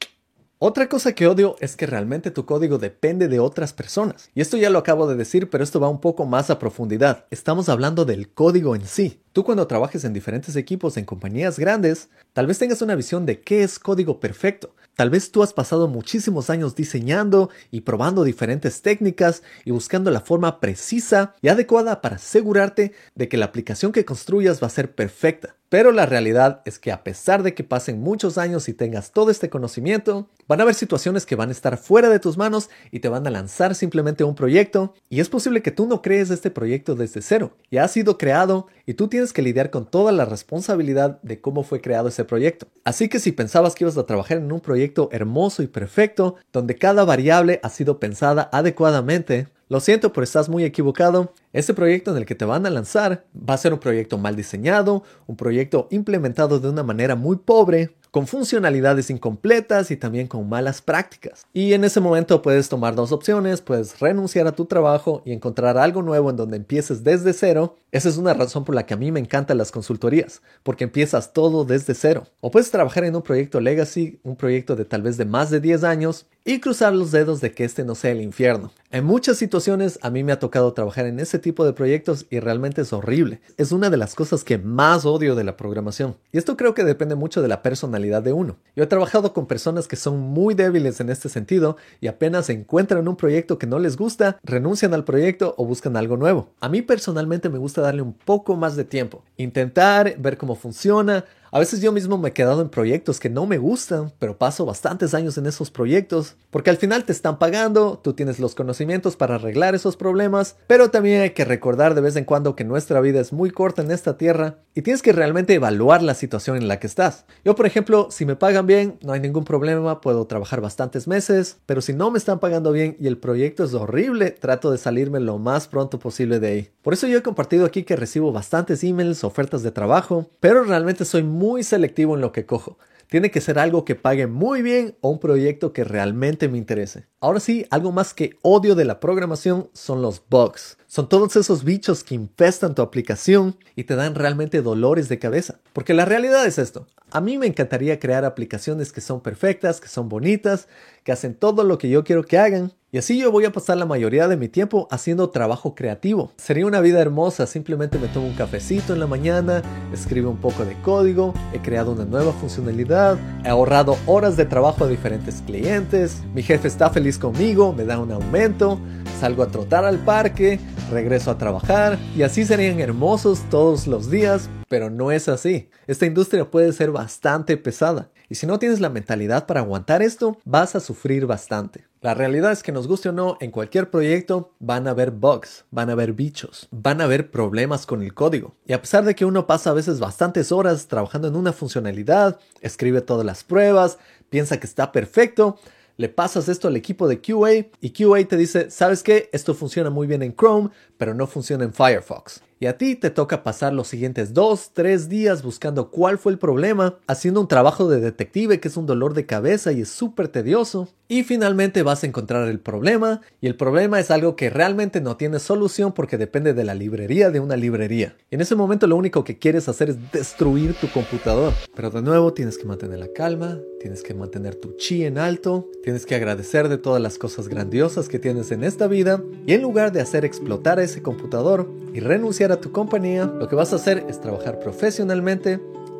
Otra 0.59 0.87
cosa 0.87 1.13
que 1.13 1.27
odio 1.27 1.55
es 1.59 1.75
que 1.75 1.87
realmente 1.87 2.29
tu 2.29 2.45
código 2.45 2.77
depende 2.77 3.27
de 3.27 3.39
otras 3.39 3.73
personas. 3.73 4.29
Y 4.35 4.41
esto 4.41 4.57
ya 4.57 4.69
lo 4.69 4.77
acabo 4.77 5.07
de 5.07 5.15
decir, 5.15 5.49
pero 5.49 5.63
esto 5.63 5.79
va 5.79 5.89
un 5.89 5.99
poco 5.99 6.25
más 6.25 6.51
a 6.51 6.59
profundidad. 6.59 7.25
Estamos 7.31 7.67
hablando 7.67 8.05
del 8.05 8.29
código 8.29 8.75
en 8.75 8.85
sí. 8.85 9.23
Tú 9.33 9.45
cuando 9.45 9.65
trabajes 9.65 10.03
en 10.03 10.11
diferentes 10.11 10.57
equipos 10.57 10.97
en 10.97 11.05
compañías 11.05 11.57
grandes, 11.57 12.09
tal 12.33 12.47
vez 12.47 12.59
tengas 12.59 12.81
una 12.81 12.95
visión 12.95 13.25
de 13.25 13.39
qué 13.39 13.63
es 13.63 13.79
código 13.79 14.19
perfecto. 14.19 14.75
Tal 14.95 15.09
vez 15.09 15.31
tú 15.31 15.41
has 15.41 15.53
pasado 15.53 15.87
muchísimos 15.87 16.49
años 16.49 16.75
diseñando 16.75 17.49
y 17.71 17.81
probando 17.81 18.25
diferentes 18.25 18.81
técnicas 18.81 19.41
y 19.63 19.71
buscando 19.71 20.11
la 20.11 20.19
forma 20.19 20.59
precisa 20.59 21.33
y 21.41 21.47
adecuada 21.47 22.01
para 22.01 22.17
asegurarte 22.17 22.91
de 23.15 23.29
que 23.29 23.37
la 23.37 23.45
aplicación 23.45 23.93
que 23.93 24.03
construyas 24.03 24.61
va 24.61 24.67
a 24.67 24.71
ser 24.71 24.93
perfecta. 24.93 25.55
Pero 25.71 25.93
la 25.93 26.05
realidad 26.05 26.61
es 26.65 26.79
que 26.79 26.91
a 26.91 27.01
pesar 27.01 27.43
de 27.43 27.53
que 27.53 27.63
pasen 27.63 28.01
muchos 28.01 28.37
años 28.37 28.67
y 28.67 28.73
tengas 28.73 29.13
todo 29.13 29.31
este 29.31 29.49
conocimiento, 29.49 30.27
van 30.45 30.59
a 30.59 30.63
haber 30.63 30.75
situaciones 30.75 31.25
que 31.25 31.37
van 31.37 31.47
a 31.47 31.53
estar 31.53 31.77
fuera 31.77 32.09
de 32.09 32.19
tus 32.19 32.37
manos 32.37 32.69
y 32.91 32.99
te 32.99 33.07
van 33.07 33.25
a 33.25 33.29
lanzar 33.29 33.73
simplemente 33.73 34.25
un 34.25 34.35
proyecto 34.35 34.93
y 35.07 35.21
es 35.21 35.29
posible 35.29 35.61
que 35.61 35.71
tú 35.71 35.87
no 35.87 36.01
crees 36.01 36.29
este 36.29 36.51
proyecto 36.51 36.95
desde 36.95 37.21
cero. 37.21 37.55
Ya 37.71 37.85
ha 37.85 37.87
sido 37.87 38.17
creado 38.17 38.67
y 38.85 38.95
tú 38.95 39.07
tienes 39.07 39.20
que 39.31 39.41
lidiar 39.43 39.69
con 39.69 39.85
toda 39.85 40.11
la 40.11 40.25
responsabilidad 40.25 41.21
de 41.21 41.39
cómo 41.39 41.63
fue 41.63 41.79
creado 41.79 42.09
ese 42.09 42.25
proyecto. 42.25 42.67
Así 42.83 43.07
que 43.07 43.19
si 43.19 43.31
pensabas 43.31 43.75
que 43.75 43.83
ibas 43.83 43.97
a 43.97 44.05
trabajar 44.07 44.39
en 44.39 44.51
un 44.51 44.59
proyecto 44.59 45.09
hermoso 45.11 45.61
y 45.61 45.67
perfecto, 45.67 46.35
donde 46.51 46.75
cada 46.75 47.05
variable 47.05 47.59
ha 47.61 47.69
sido 47.69 47.99
pensada 47.99 48.49
adecuadamente, 48.51 49.47
lo 49.69 49.79
siento, 49.79 50.11
pero 50.11 50.23
estás 50.23 50.49
muy 50.49 50.65
equivocado. 50.65 51.33
Este 51.53 51.73
proyecto 51.73 52.11
en 52.11 52.17
el 52.17 52.25
que 52.25 52.35
te 52.35 52.45
van 52.45 52.65
a 52.65 52.69
lanzar 52.69 53.25
va 53.37 53.55
a 53.55 53.57
ser 53.57 53.73
un 53.73 53.79
proyecto 53.79 54.17
mal 54.17 54.37
diseñado, 54.37 55.03
un 55.27 55.35
proyecto 55.35 55.89
implementado 55.91 56.59
de 56.59 56.69
una 56.69 56.83
manera 56.83 57.15
muy 57.15 57.35
pobre, 57.35 57.93
con 58.11 58.27
funcionalidades 58.27 59.09
incompletas 59.09 59.89
y 59.89 59.95
también 59.95 60.27
con 60.27 60.47
malas 60.47 60.81
prácticas. 60.81 61.45
Y 61.53 61.73
en 61.73 61.85
ese 61.85 62.01
momento 62.01 62.41
puedes 62.41 62.67
tomar 62.67 62.93
dos 62.93 63.13
opciones, 63.13 63.61
puedes 63.61 63.99
renunciar 63.99 64.47
a 64.47 64.51
tu 64.51 64.65
trabajo 64.65 65.23
y 65.25 65.31
encontrar 65.31 65.77
algo 65.77 66.01
nuevo 66.01 66.29
en 66.29 66.35
donde 66.35 66.57
empieces 66.57 67.05
desde 67.05 67.31
cero. 67.31 67.77
Esa 67.91 68.09
es 68.09 68.17
una 68.17 68.33
razón 68.33 68.65
por 68.65 68.75
la 68.75 68.85
que 68.85 68.93
a 68.93 68.97
mí 68.97 69.11
me 69.11 69.21
encantan 69.21 69.57
las 69.57 69.71
consultorías, 69.71 70.41
porque 70.63 70.83
empiezas 70.83 71.31
todo 71.31 71.63
desde 71.63 71.93
cero. 71.93 72.27
O 72.41 72.51
puedes 72.51 72.69
trabajar 72.69 73.05
en 73.05 73.15
un 73.15 73.21
proyecto 73.21 73.61
legacy, 73.61 74.19
un 74.23 74.35
proyecto 74.35 74.75
de 74.75 74.85
tal 74.85 75.01
vez 75.01 75.15
de 75.17 75.25
más 75.25 75.49
de 75.49 75.61
10 75.61 75.83
años, 75.85 76.25
y 76.43 76.59
cruzar 76.59 76.93
los 76.93 77.11
dedos 77.11 77.39
de 77.39 77.51
que 77.51 77.63
este 77.63 77.85
no 77.85 77.95
sea 77.95 78.11
el 78.11 78.21
infierno. 78.21 78.71
En 78.89 79.05
muchas 79.05 79.37
situaciones 79.37 79.99
a 80.01 80.09
mí 80.09 80.23
me 80.23 80.31
ha 80.31 80.39
tocado 80.39 80.73
trabajar 80.73 81.05
en 81.05 81.19
ese 81.19 81.39
tipo 81.41 81.65
de 81.65 81.73
proyectos 81.73 82.25
y 82.29 82.39
realmente 82.39 82.81
es 82.81 82.93
horrible. 82.93 83.41
Es 83.57 83.71
una 83.71 83.89
de 83.89 83.97
las 83.97 84.15
cosas 84.15 84.43
que 84.43 84.57
más 84.57 85.05
odio 85.05 85.35
de 85.35 85.43
la 85.43 85.57
programación. 85.57 86.15
Y 86.31 86.37
esto 86.37 86.55
creo 86.55 86.73
que 86.73 86.83
depende 86.83 87.15
mucho 87.15 87.41
de 87.41 87.47
la 87.47 87.61
personalidad 87.61 88.23
de 88.23 88.33
uno. 88.33 88.57
Yo 88.75 88.83
he 88.83 88.87
trabajado 88.87 89.33
con 89.33 89.47
personas 89.47 89.87
que 89.87 89.95
son 89.95 90.19
muy 90.19 90.53
débiles 90.53 91.01
en 91.01 91.09
este 91.09 91.27
sentido 91.27 91.75
y 91.99 92.07
apenas 92.07 92.49
encuentran 92.49 93.07
un 93.07 93.15
proyecto 93.15 93.57
que 93.57 93.67
no 93.67 93.79
les 93.79 93.97
gusta, 93.97 94.37
renuncian 94.43 94.93
al 94.93 95.03
proyecto 95.03 95.55
o 95.57 95.65
buscan 95.65 95.97
algo 95.97 96.15
nuevo. 96.15 96.49
A 96.59 96.69
mí 96.69 96.81
personalmente 96.81 97.49
me 97.49 97.57
gusta 97.57 97.81
darle 97.81 98.01
un 98.01 98.13
poco 98.13 98.55
más 98.55 98.75
de 98.75 98.85
tiempo, 98.85 99.23
intentar 99.37 100.15
ver 100.17 100.37
cómo 100.37 100.55
funciona, 100.55 101.25
a 101.53 101.59
veces 101.59 101.81
yo 101.81 101.91
mismo 101.91 102.17
me 102.17 102.29
he 102.29 102.33
quedado 102.33 102.61
en 102.61 102.69
proyectos 102.69 103.19
que 103.19 103.29
no 103.29 103.45
me 103.45 103.57
gustan, 103.57 104.13
pero 104.19 104.37
paso 104.37 104.65
bastantes 104.65 105.13
años 105.13 105.37
en 105.37 105.45
esos 105.45 105.69
proyectos, 105.69 106.37
porque 106.49 106.69
al 106.69 106.77
final 106.77 107.03
te 107.03 107.11
están 107.11 107.39
pagando, 107.39 107.99
tú 108.01 108.13
tienes 108.13 108.39
los 108.39 108.55
conocimientos 108.55 109.17
para 109.17 109.35
arreglar 109.35 109.75
esos 109.75 109.97
problemas, 109.97 110.55
pero 110.67 110.91
también 110.91 111.21
hay 111.21 111.31
que 111.31 111.43
recordar 111.43 111.93
de 111.93 111.99
vez 111.99 112.15
en 112.15 112.23
cuando 112.23 112.55
que 112.55 112.63
nuestra 112.63 113.01
vida 113.01 113.19
es 113.19 113.33
muy 113.33 113.51
corta 113.51 113.81
en 113.81 113.91
esta 113.91 114.17
tierra 114.17 114.59
y 114.73 114.81
tienes 114.81 115.01
que 115.01 115.11
realmente 115.11 115.53
evaluar 115.53 116.01
la 116.01 116.13
situación 116.13 116.55
en 116.55 116.69
la 116.69 116.79
que 116.79 116.87
estás. 116.87 117.25
Yo, 117.43 117.53
por 117.53 117.65
ejemplo, 117.65 118.07
si 118.11 118.25
me 118.25 118.37
pagan 118.37 118.65
bien, 118.65 118.97
no 119.01 119.11
hay 119.11 119.19
ningún 119.19 119.43
problema, 119.43 119.99
puedo 119.99 120.25
trabajar 120.27 120.61
bastantes 120.61 121.05
meses, 121.05 121.57
pero 121.65 121.81
si 121.81 121.91
no 121.91 122.11
me 122.11 122.17
están 122.17 122.39
pagando 122.39 122.71
bien 122.71 122.95
y 122.97 123.07
el 123.07 123.17
proyecto 123.17 123.65
es 123.65 123.73
horrible, 123.73 124.31
trato 124.31 124.71
de 124.71 124.77
salirme 124.77 125.19
lo 125.19 125.37
más 125.37 125.67
pronto 125.67 125.99
posible 125.99 126.39
de 126.39 126.47
ahí. 126.47 126.69
Por 126.81 126.93
eso 126.93 127.07
yo 127.07 127.17
he 127.17 127.21
compartido 127.21 127.65
aquí 127.65 127.83
que 127.83 127.97
recibo 127.97 128.31
bastantes 128.31 128.85
emails, 128.85 129.25
ofertas 129.25 129.63
de 129.63 129.71
trabajo, 129.71 130.27
pero 130.39 130.63
realmente 130.63 131.03
soy 131.03 131.23
muy 131.23 131.40
muy 131.41 131.63
selectivo 131.63 132.13
en 132.13 132.21
lo 132.21 132.31
que 132.31 132.45
cojo. 132.45 132.77
Tiene 133.07 133.31
que 133.31 133.41
ser 133.41 133.57
algo 133.57 133.83
que 133.83 133.95
pague 133.95 134.27
muy 134.27 134.61
bien 134.61 134.95
o 135.01 135.09
un 135.09 135.19
proyecto 135.19 135.73
que 135.73 135.83
realmente 135.83 136.47
me 136.47 136.59
interese. 136.59 137.07
Ahora 137.19 137.39
sí, 137.39 137.65
algo 137.71 137.91
más 137.91 138.13
que 138.13 138.37
odio 138.43 138.75
de 138.75 138.85
la 138.85 138.99
programación 138.99 139.71
son 139.73 140.03
los 140.03 140.21
bugs. 140.29 140.77
Son 140.85 141.09
todos 141.09 141.35
esos 141.35 141.63
bichos 141.63 142.03
que 142.03 142.13
infestan 142.13 142.75
tu 142.75 142.83
aplicación 142.83 143.57
y 143.75 143.85
te 143.85 143.95
dan 143.95 144.13
realmente 144.13 144.61
dolores 144.61 145.09
de 145.09 145.17
cabeza. 145.17 145.59
Porque 145.73 145.95
la 145.95 146.05
realidad 146.05 146.45
es 146.45 146.59
esto. 146.59 146.85
A 147.09 147.21
mí 147.21 147.39
me 147.39 147.47
encantaría 147.47 147.99
crear 147.99 148.23
aplicaciones 148.23 148.93
que 148.93 149.01
son 149.01 149.21
perfectas, 149.21 149.81
que 149.81 149.87
son 149.87 150.07
bonitas, 150.07 150.67
que 151.03 151.11
hacen 151.11 151.33
todo 151.33 151.63
lo 151.63 151.79
que 151.79 151.89
yo 151.89 152.03
quiero 152.03 152.23
que 152.23 152.37
hagan. 152.37 152.71
Y 152.93 152.97
así 152.97 153.17
yo 153.17 153.31
voy 153.31 153.45
a 153.45 153.53
pasar 153.53 153.77
la 153.77 153.85
mayoría 153.85 154.27
de 154.27 154.35
mi 154.35 154.49
tiempo 154.49 154.89
haciendo 154.91 155.29
trabajo 155.29 155.75
creativo. 155.75 156.33
Sería 156.35 156.65
una 156.65 156.81
vida 156.81 156.99
hermosa, 156.99 157.47
simplemente 157.47 157.97
me 157.97 158.09
tomo 158.09 158.27
un 158.27 158.33
cafecito 158.33 158.91
en 158.91 158.99
la 158.99 159.07
mañana, 159.07 159.61
escribo 159.93 160.29
un 160.29 160.35
poco 160.41 160.65
de 160.65 160.75
código, 160.81 161.33
he 161.53 161.59
creado 161.59 161.93
una 161.93 162.03
nueva 162.03 162.33
funcionalidad, 162.33 163.17
he 163.45 163.47
ahorrado 163.47 163.95
horas 164.07 164.35
de 164.35 164.43
trabajo 164.43 164.83
a 164.83 164.89
diferentes 164.89 165.41
clientes, 165.45 166.21
mi 166.35 166.43
jefe 166.43 166.67
está 166.67 166.89
feliz 166.89 167.17
conmigo, 167.17 167.71
me 167.71 167.85
da 167.85 167.97
un 167.97 168.11
aumento, 168.11 168.77
salgo 169.21 169.43
a 169.43 169.47
trotar 169.47 169.85
al 169.85 169.99
parque, 169.99 170.59
regreso 170.91 171.31
a 171.31 171.37
trabajar 171.37 171.97
y 172.13 172.23
así 172.23 172.43
serían 172.43 172.81
hermosos 172.81 173.39
todos 173.49 173.87
los 173.87 174.11
días, 174.11 174.49
pero 174.67 174.89
no 174.89 175.13
es 175.13 175.29
así. 175.29 175.69
Esta 175.87 176.05
industria 176.05 176.51
puede 176.51 176.73
ser 176.73 176.91
bastante 176.91 177.55
pesada 177.55 178.11
y 178.27 178.35
si 178.35 178.47
no 178.47 178.59
tienes 178.59 178.81
la 178.81 178.89
mentalidad 178.89 179.45
para 179.45 179.61
aguantar 179.61 180.01
esto, 180.01 180.37
vas 180.43 180.75
a 180.75 180.81
sufrir 180.81 181.25
bastante. 181.25 181.90
La 182.01 182.15
realidad 182.15 182.51
es 182.51 182.63
que 182.63 182.71
nos 182.71 182.87
guste 182.87 183.09
o 183.09 183.11
no, 183.11 183.37
en 183.41 183.51
cualquier 183.51 183.91
proyecto 183.91 184.55
van 184.57 184.87
a 184.87 184.89
haber 184.89 185.11
bugs, 185.11 185.65
van 185.69 185.89
a 185.89 185.91
haber 185.91 186.13
bichos, 186.13 186.67
van 186.71 186.99
a 186.99 187.03
haber 187.03 187.29
problemas 187.29 187.85
con 187.85 188.01
el 188.01 188.15
código. 188.15 188.55
Y 188.65 188.73
a 188.73 188.81
pesar 188.81 189.05
de 189.05 189.13
que 189.13 189.23
uno 189.23 189.45
pasa 189.45 189.69
a 189.69 189.73
veces 189.73 189.99
bastantes 189.99 190.51
horas 190.51 190.87
trabajando 190.87 191.27
en 191.27 191.35
una 191.35 191.53
funcionalidad, 191.53 192.39
escribe 192.61 193.01
todas 193.01 193.23
las 193.23 193.43
pruebas, 193.43 193.99
piensa 194.31 194.59
que 194.59 194.65
está 194.65 194.91
perfecto, 194.91 195.59
le 195.97 196.09
pasas 196.09 196.49
esto 196.49 196.67
al 196.67 196.75
equipo 196.75 197.07
de 197.07 197.21
QA 197.21 197.67
y 197.81 197.91
QA 197.91 198.27
te 198.27 198.35
dice, 198.35 198.71
¿sabes 198.71 199.03
qué? 199.03 199.29
Esto 199.31 199.53
funciona 199.53 199.91
muy 199.91 200.07
bien 200.07 200.23
en 200.23 200.35
Chrome, 200.35 200.71
pero 200.97 201.13
no 201.13 201.27
funciona 201.27 201.65
en 201.65 201.71
Firefox. 201.71 202.41
Y 202.61 202.67
a 202.67 202.77
ti 202.77 202.95
te 202.95 203.09
toca 203.09 203.41
pasar 203.41 203.73
los 203.73 203.87
siguientes 203.87 204.35
2, 204.35 204.73
3 204.73 205.09
días 205.09 205.41
buscando 205.41 205.89
cuál 205.89 206.19
fue 206.19 206.31
el 206.31 206.37
problema, 206.37 206.99
haciendo 207.07 207.41
un 207.41 207.47
trabajo 207.47 207.89
de 207.89 207.99
detective 207.99 208.59
que 208.59 208.67
es 208.67 208.77
un 208.77 208.85
dolor 208.85 209.15
de 209.15 209.25
cabeza 209.25 209.71
y 209.71 209.81
es 209.81 209.89
súper 209.89 210.27
tedioso. 210.27 210.87
Y 211.07 211.23
finalmente 211.23 211.81
vas 211.81 212.03
a 212.03 212.07
encontrar 212.07 212.47
el 212.47 212.59
problema, 212.59 213.19
y 213.41 213.47
el 213.47 213.57
problema 213.57 213.99
es 213.99 214.11
algo 214.11 214.37
que 214.37 214.49
realmente 214.49 215.01
no 215.01 215.17
tiene 215.17 215.39
solución 215.39 215.91
porque 215.91 216.17
depende 216.17 216.53
de 216.53 216.63
la 216.63 216.73
librería 216.73 217.31
de 217.31 217.41
una 217.41 217.57
librería. 217.57 218.15
Y 218.29 218.35
en 218.35 218.41
ese 218.41 218.55
momento 218.55 218.87
lo 218.87 218.95
único 218.95 219.25
que 219.25 219.37
quieres 219.37 219.67
hacer 219.67 219.89
es 219.89 220.11
destruir 220.13 220.73
tu 220.75 220.87
computador. 220.87 221.51
Pero 221.75 221.89
de 221.89 222.01
nuevo 222.01 222.31
tienes 222.31 222.57
que 222.57 222.63
mantener 222.63 222.99
la 222.99 223.11
calma, 223.11 223.59
tienes 223.81 224.03
que 224.03 224.13
mantener 224.13 224.55
tu 224.55 224.77
chi 224.77 225.03
en 225.03 225.17
alto, 225.17 225.67
tienes 225.83 226.05
que 226.05 226.15
agradecer 226.15 226.69
de 226.69 226.77
todas 226.77 227.01
las 227.01 227.17
cosas 227.17 227.49
grandiosas 227.49 228.07
que 228.07 228.19
tienes 228.19 228.51
en 228.51 228.63
esta 228.63 228.87
vida, 228.87 229.21
y 229.45 229.51
en 229.51 229.63
lugar 229.63 229.91
de 229.91 229.99
hacer 229.99 230.23
explotar 230.23 230.79
ese 230.79 231.01
computador 231.01 231.67
y 231.93 231.99
renunciar 231.99 232.51
a 232.51 232.61
tu 232.61 232.71
compañía, 232.71 233.25
lo 233.25 233.47
que 233.47 233.55
vas 233.55 233.73
a 233.73 233.75
hacer 233.75 234.05
es 234.07 234.19
trabajar 234.19 234.59
profesionalmente, 234.59 235.59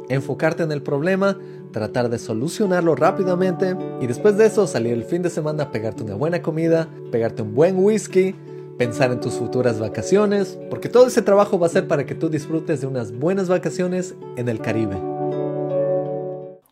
enfocarte 0.09 0.63
en 0.63 0.71
el 0.71 0.81
problema, 0.81 1.37
tratar 1.71 2.09
de 2.09 2.19
solucionarlo 2.19 2.95
rápidamente 2.95 3.75
y 4.01 4.07
después 4.07 4.37
de 4.37 4.45
eso 4.45 4.67
salir 4.67 4.93
el 4.93 5.03
fin 5.03 5.21
de 5.21 5.29
semana 5.29 5.63
a 5.63 5.71
pegarte 5.71 6.03
una 6.03 6.15
buena 6.15 6.41
comida, 6.41 6.87
pegarte 7.11 7.41
un 7.41 7.55
buen 7.55 7.77
whisky, 7.77 8.35
pensar 8.77 9.11
en 9.11 9.19
tus 9.19 9.35
futuras 9.35 9.79
vacaciones, 9.79 10.57
porque 10.69 10.89
todo 10.89 11.07
ese 11.07 11.21
trabajo 11.21 11.59
va 11.59 11.67
a 11.67 11.69
ser 11.69 11.87
para 11.87 12.05
que 12.05 12.15
tú 12.15 12.29
disfrutes 12.29 12.81
de 12.81 12.87
unas 12.87 13.11
buenas 13.11 13.47
vacaciones 13.47 14.15
en 14.37 14.49
el 14.49 14.59
Caribe. 14.59 14.97